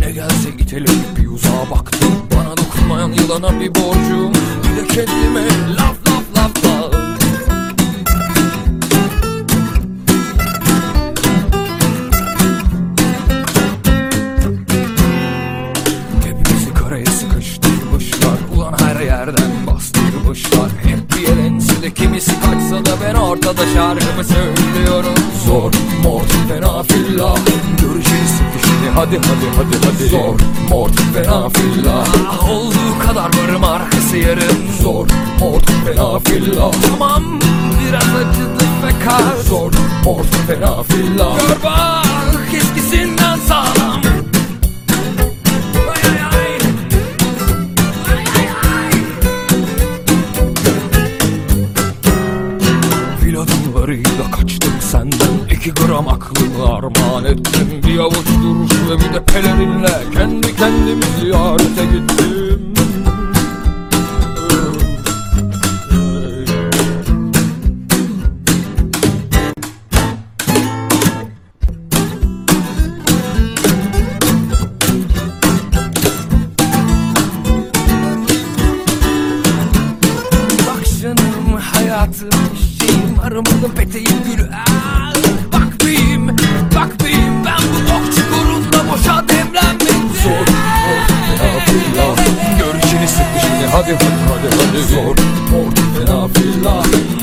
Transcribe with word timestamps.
Ne 0.00 0.10
gelse 0.12 0.48
itelim 0.58 1.00
bir 1.16 1.26
uzağa 1.26 1.70
baktım. 1.70 2.12
Bana 2.36 2.56
dokunmayan 2.56 3.12
yılana 3.12 3.60
bir 3.60 3.74
borcum. 3.74 4.32
Bir 4.64 4.82
de 4.82 4.86
kendime 4.86 5.44
laf 5.76 5.96
laf 6.08 6.24
laf 6.36 6.64
laf. 6.64 6.94
Hepimizi 16.24 16.74
karaya 16.74 17.06
sıkıştırmışlar 17.06 18.38
Ulan 18.56 18.74
her 18.78 19.00
yerden 19.00 19.52
bastırmışlar 19.66 20.70
Hep 20.82 20.98
bir 21.18 21.28
el 21.32 21.38
ensede 21.38 21.90
kimisi 21.90 22.32
kaçsa 22.40 22.84
da 22.84 22.96
ben 23.04 23.14
ortada 23.14 23.66
şarkımı 23.74 24.24
söylüyorum. 24.24 25.14
Hadi 29.04 29.16
hadi 29.16 29.46
hadi 29.56 29.76
hadi. 29.86 30.08
Zor, 30.08 30.38
mort, 30.70 30.96
fena 31.14 31.48
filla 31.48 32.04
ah, 32.28 32.50
Olduğu 32.50 32.98
kadar 33.06 33.30
varım 33.38 33.64
arkası 33.64 34.16
yarım 34.16 34.68
Zor, 34.82 35.06
mort, 35.40 35.70
fena 35.84 36.18
filla 36.18 36.70
Tamam 36.88 37.40
biraz 37.80 38.08
acıdı 38.16 38.64
fakat 38.82 39.44
Zor, 39.48 39.72
mort, 40.04 40.26
fena 40.46 40.82
filla 40.82 41.24
Gör 41.24 41.62
bak 41.64 42.13
gram 55.94 56.08
aklımı 56.08 56.64
armağan 56.64 57.24
ettim. 57.24 57.82
Bir 57.86 57.98
avuç 57.98 58.26
duruş 58.42 58.70
ve 58.90 58.98
bir 58.98 59.14
de 59.14 59.24
pelerinle 59.24 59.88
Kendi 60.14 60.56
kendimi 60.56 61.04
ziyarete 61.20 61.84
gittim. 61.84 62.74
Bak 80.66 80.84
canım 81.02 81.56
hayatım 81.72 82.30
şeyim 82.78 83.18
aramadım 83.22 83.72
peteğim 83.76 84.22
gülü. 84.26 84.50
Ah, 84.52 85.13
filla 91.74 92.14
Görüşünü 92.58 93.08
sıktı 93.08 93.40
şimdi 93.40 93.66
hadi 93.72 93.92
hadi 93.92 94.04
hadi 94.28 94.56
hadi. 94.56 94.82
Zor 94.94 95.16
mor 95.50 95.70
fena 95.94 96.28
filla 96.28 96.82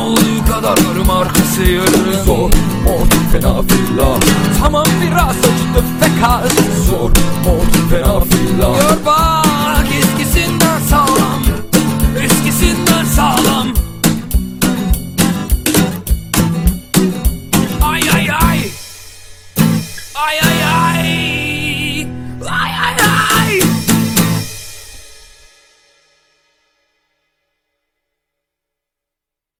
Olduğu 0.00 0.52
kadar 0.52 0.70
varım 0.86 1.10
arkası 1.10 1.62
yarım 1.62 2.24
Zor 2.24 2.50
mor 2.84 3.06
fena 3.32 3.62
filla 3.62 4.18
Tamam 4.62 4.84
biraz 5.02 5.36
acıdı 5.38 5.84
fakat 6.00 6.52
Zor 6.88 7.10
mor 7.44 7.90
fena 7.90 8.20
filla 8.20 8.76
Gör 8.76 9.06
bak 9.06 9.86
eskisinden 9.98 10.80
sağlam. 10.90 11.42
Eskisinden 12.24 13.04
sağlam. 13.04 13.68
Ay 17.82 18.00
ay. 18.10 18.28
Ay 18.30 18.70
Ay 20.14 20.38
ay 20.40 20.91